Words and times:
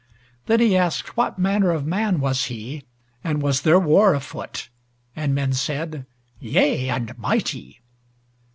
Then 0.47 0.59
he 0.61 0.75
asked 0.75 1.15
what 1.15 1.37
manner 1.37 1.69
of 1.69 1.85
man 1.85 2.19
was 2.19 2.45
he, 2.45 2.85
and 3.23 3.39
was 3.39 3.61
there 3.61 3.77
war 3.79 4.15
afoot, 4.15 4.69
and 5.15 5.35
men 5.35 5.53
said, 5.53 6.07
"Yea, 6.39 6.89
and 6.89 7.15
mighty!" 7.19 7.81